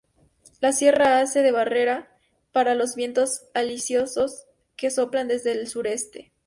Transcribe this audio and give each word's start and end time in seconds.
La 0.61 0.71
sierra 0.73 1.19
hace 1.19 1.43
de 1.43 1.51
barrera 1.51 2.09
para 2.51 2.73
los 2.73 2.95
vientos 2.95 3.43
alisios 3.53 4.15
que 4.75 4.89
soplan 4.89 5.27
desde 5.27 5.51
el 5.51 5.67
sureste. 5.67 6.33